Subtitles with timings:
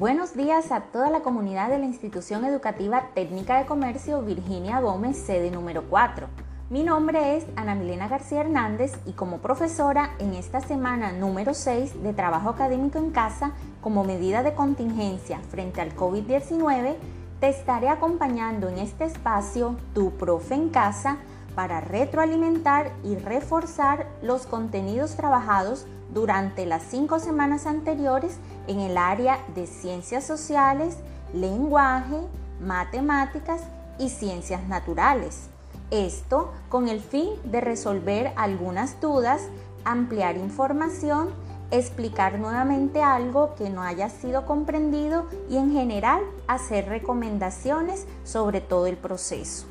[0.00, 5.18] Buenos días a toda la comunidad de la Institución Educativa Técnica de Comercio Virginia Gómez,
[5.18, 6.26] sede número 4.
[6.70, 12.02] Mi nombre es Ana Milena García Hernández y como profesora en esta semana número 6
[12.02, 13.52] de trabajo académico en casa
[13.82, 16.94] como medida de contingencia frente al COVID-19,
[17.38, 21.18] te estaré acompañando en este espacio Tu Profe en Casa
[21.60, 29.40] para retroalimentar y reforzar los contenidos trabajados durante las cinco semanas anteriores en el área
[29.54, 30.96] de ciencias sociales,
[31.34, 32.16] lenguaje,
[32.62, 33.60] matemáticas
[33.98, 35.50] y ciencias naturales.
[35.90, 39.42] Esto con el fin de resolver algunas dudas,
[39.84, 41.28] ampliar información,
[41.70, 48.86] explicar nuevamente algo que no haya sido comprendido y en general hacer recomendaciones sobre todo
[48.86, 49.69] el proceso.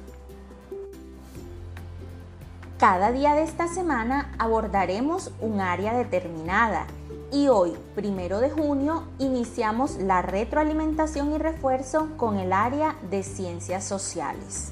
[2.80, 6.86] Cada día de esta semana abordaremos un área determinada
[7.30, 13.84] y hoy, primero de junio, iniciamos la retroalimentación y refuerzo con el área de ciencias
[13.84, 14.72] sociales.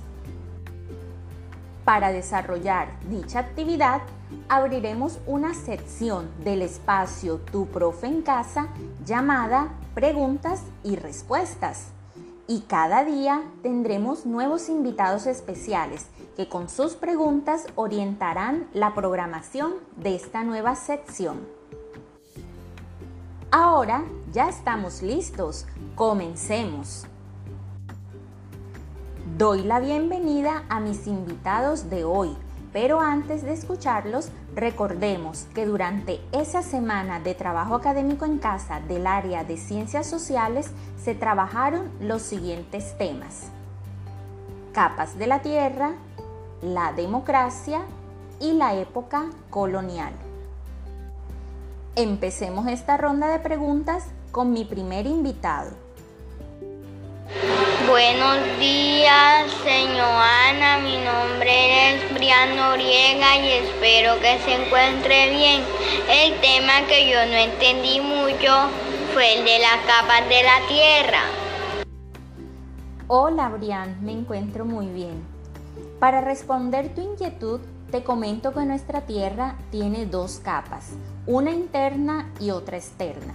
[1.83, 3.99] Para desarrollar dicha actividad,
[4.47, 8.69] abriremos una sección del espacio Tu Profe en Casa
[9.05, 11.87] llamada Preguntas y Respuestas.
[12.49, 20.15] Y cada día tendremos nuevos invitados especiales que con sus preguntas orientarán la programación de
[20.15, 21.45] esta nueva sección.
[23.51, 27.05] Ahora ya estamos listos, comencemos.
[29.37, 32.37] Doy la bienvenida a mis invitados de hoy,
[32.73, 39.07] pero antes de escucharlos, recordemos que durante esa semana de trabajo académico en casa del
[39.07, 43.49] área de ciencias sociales se trabajaron los siguientes temas.
[44.73, 45.93] Capas de la Tierra,
[46.61, 47.81] la democracia
[48.39, 50.13] y la época colonial.
[51.95, 55.71] Empecemos esta ronda de preguntas con mi primer invitado.
[57.87, 60.36] Buenos días, señor
[62.55, 65.61] Noriega y espero que se encuentre bien.
[66.09, 68.69] El tema que yo no entendí mucho
[69.13, 71.21] fue el de las capas de la Tierra.
[73.07, 73.97] Hola, Brian.
[74.01, 75.23] Me encuentro muy bien.
[75.99, 77.59] Para responder tu inquietud,
[77.91, 80.91] te comento que nuestra Tierra tiene dos capas,
[81.25, 83.33] una interna y otra externa.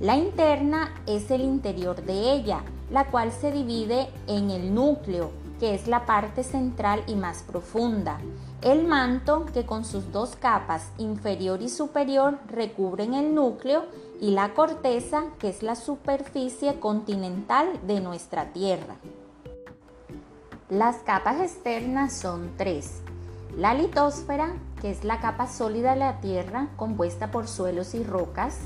[0.00, 5.30] La interna es el interior de ella, la cual se divide en el núcleo,
[5.62, 8.18] que es la parte central y más profunda,
[8.62, 13.84] el manto, que con sus dos capas inferior y superior recubren el núcleo,
[14.20, 18.96] y la corteza, que es la superficie continental de nuestra Tierra.
[20.68, 23.00] Las capas externas son tres.
[23.56, 28.58] La litosfera, que es la capa sólida de la Tierra compuesta por suelos y rocas,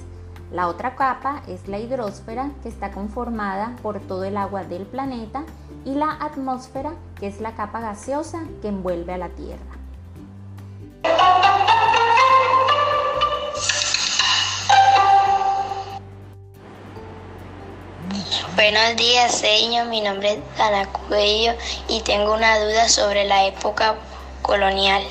[0.50, 5.44] la otra capa es la hidrosfera, que está conformada por todo el agua del planeta,
[5.86, 9.62] y la atmósfera, que es la capa gaseosa que envuelve a la Tierra.
[18.56, 19.86] Buenos días, señor.
[19.86, 21.52] Mi nombre es Ana Cuello
[21.86, 23.94] y tengo una duda sobre la época
[24.42, 25.04] colonial.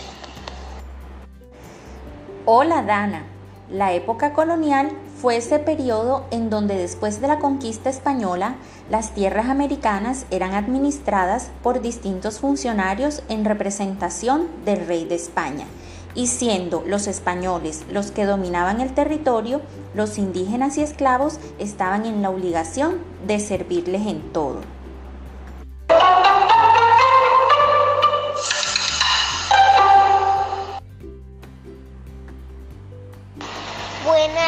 [2.43, 3.23] Hola, Dana.
[3.69, 8.55] La época colonial fue ese periodo en donde después de la conquista española
[8.89, 15.65] las tierras americanas eran administradas por distintos funcionarios en representación del rey de España.
[16.13, 19.61] Y siendo los españoles los que dominaban el territorio,
[19.93, 24.74] los indígenas y esclavos estaban en la obligación de servirles en todo.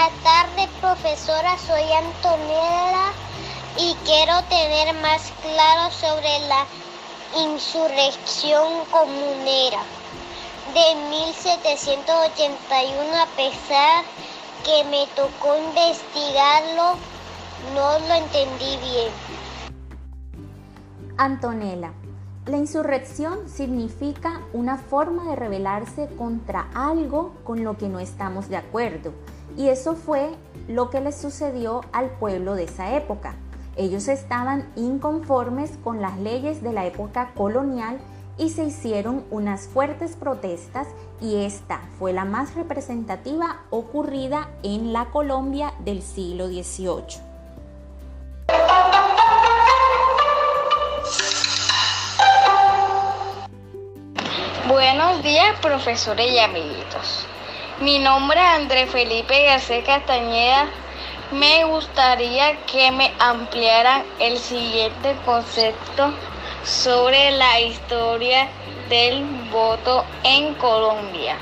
[0.07, 1.57] Buenas tardes, profesora.
[1.57, 3.12] Soy Antonella
[3.78, 6.66] y quiero tener más claro sobre la
[7.44, 9.84] insurrección comunera
[10.73, 14.06] de 1781 a pesar
[14.63, 16.95] que me tocó investigarlo,
[17.74, 19.12] no lo entendí bien.
[21.18, 21.92] Antonella,
[22.45, 28.56] la insurrección significa una forma de rebelarse contra algo con lo que no estamos de
[28.56, 29.12] acuerdo
[29.57, 30.30] y eso fue
[30.68, 33.36] lo que le sucedió al pueblo de esa época.
[33.75, 37.98] Ellos estaban inconformes con las leyes de la época colonial
[38.38, 40.88] y se hicieron unas fuertes protestas
[41.19, 47.27] y esta fue la más representativa ocurrida en la Colombia del siglo XVIII.
[54.68, 57.27] Buenos días, profesores y amiguitos.
[57.79, 60.65] Mi nombre es André Felipe García Castañeda.
[61.31, 66.12] me gustaría que me ampliaran el siguiente concepto
[66.63, 68.47] sobre la historia
[68.89, 71.38] del voto en Colombia.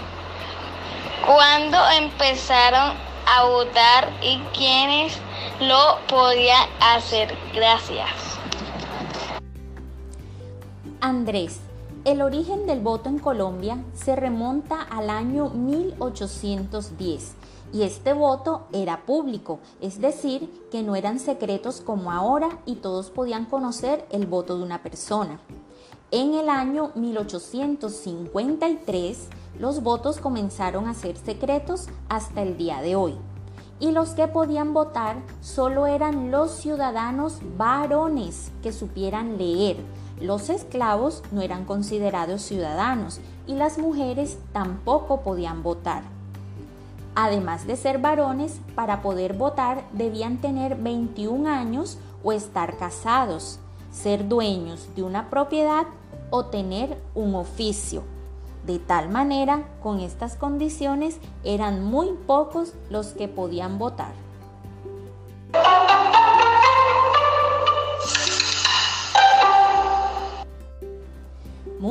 [1.26, 2.98] ¿Cuándo empezaron
[3.34, 5.18] a votar y quiénes
[5.62, 7.34] lo podían hacer?
[7.54, 8.10] Gracias.
[11.00, 11.62] Andrés,
[12.06, 17.34] el origen del voto en Colombia se remonta al año 1810
[17.74, 23.10] y este voto era público, es decir, que no eran secretos como ahora y todos
[23.10, 25.40] podían conocer el voto de una persona.
[26.12, 29.30] En el año 1853,
[29.60, 33.16] los votos comenzaron a ser secretos hasta el día de hoy.
[33.80, 39.78] Y los que podían votar solo eran los ciudadanos varones que supieran leer.
[40.22, 46.04] Los esclavos no eran considerados ciudadanos y las mujeres tampoco podían votar.
[47.16, 53.60] Además de ser varones, para poder votar debían tener 21 años o estar casados,
[53.92, 55.86] ser dueños de una propiedad
[56.30, 58.04] o tener un oficio.
[58.66, 64.25] De tal manera, con estas condiciones eran muy pocos los que podían votar.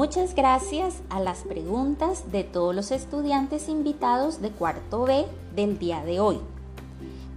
[0.05, 5.25] Muchas gracias a las preguntas de todos los estudiantes invitados de cuarto B
[5.57, 6.41] del día de hoy.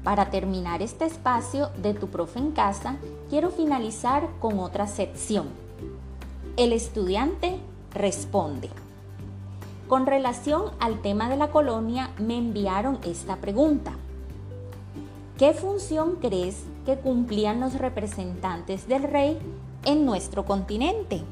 [0.03, 2.97] Para terminar este espacio de tu profe en casa,
[3.29, 5.47] quiero finalizar con otra sección.
[6.57, 7.57] El estudiante
[7.93, 8.69] responde.
[9.87, 13.93] Con relación al tema de la colonia, me enviaron esta pregunta.
[15.37, 19.39] ¿Qué función crees que cumplían los representantes del rey
[19.85, 21.23] en nuestro continente?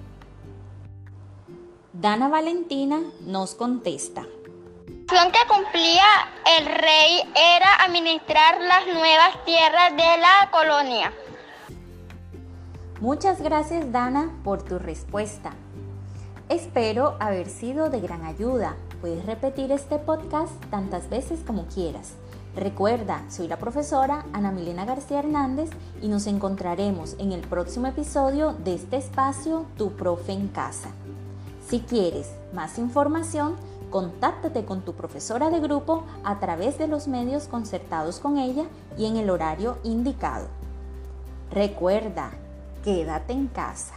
[2.02, 4.24] Dana Valentina nos contesta.
[4.24, 4.28] La
[5.08, 6.04] función que cumplía
[6.60, 11.14] el rey era administrar las nuevas tierras de la colonia.
[13.00, 15.54] Muchas gracias Dana por tu respuesta.
[16.50, 18.76] Espero haber sido de gran ayuda.
[19.00, 22.16] Puedes repetir este podcast tantas veces como quieras.
[22.58, 25.70] Recuerda, soy la profesora Ana Milena García Hernández
[26.02, 30.90] y nos encontraremos en el próximo episodio de este espacio Tu Profe en Casa.
[31.68, 33.56] Si quieres más información,
[33.90, 38.66] contáctate con tu profesora de grupo a través de los medios concertados con ella
[38.98, 40.48] y en el horario indicado.
[41.52, 42.32] Recuerda,
[42.84, 43.96] quédate en casa.